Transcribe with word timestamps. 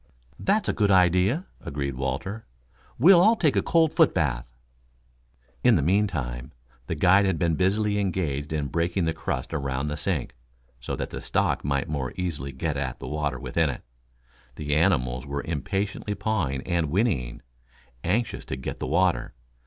"That's 0.39 0.67
a 0.67 0.73
good 0.73 0.89
idea," 0.89 1.45
agreed 1.63 1.93
Walter. 1.93 2.47
"We'll 2.97 3.21
all 3.21 3.35
take 3.35 3.55
a 3.55 3.61
cold 3.61 3.93
foot 3.93 4.15
bath." 4.15 4.47
In 5.63 5.75
the 5.75 5.83
meantime, 5.83 6.53
the 6.87 6.95
guide 6.95 7.27
had 7.27 7.37
been 7.37 7.53
busily 7.53 7.99
engaged 7.99 8.51
in 8.51 8.65
breaking 8.69 9.05
the 9.05 9.13
crust 9.13 9.53
around 9.53 9.89
the 9.89 9.95
sink, 9.97 10.33
so 10.79 10.95
that 10.95 11.11
the 11.11 11.21
stock 11.21 11.63
might 11.63 11.87
more 11.87 12.13
easily 12.15 12.51
get 12.51 12.77
at 12.77 12.97
the 12.97 13.07
water 13.07 13.39
within 13.39 13.69
it. 13.69 13.83
The 14.55 14.75
animals 14.75 15.27
were 15.27 15.43
impatiently 15.43 16.15
pawing 16.15 16.63
and 16.63 16.89
whinnying, 16.89 17.43
anxious 18.03 18.43
to 18.45 18.55
get 18.55 18.79
the 18.79 18.87
water. 18.87 19.35